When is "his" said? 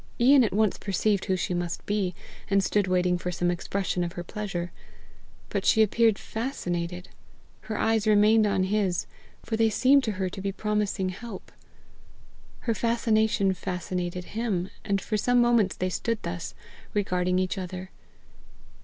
8.63-9.05